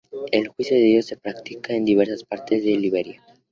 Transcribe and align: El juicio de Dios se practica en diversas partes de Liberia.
El 0.31 0.47
juicio 0.47 0.77
de 0.77 0.81
Dios 0.83 1.05
se 1.05 1.15
practica 1.17 1.73
en 1.75 1.85
diversas 1.85 2.23
partes 2.23 2.63
de 2.65 2.71
Liberia. 2.75 3.21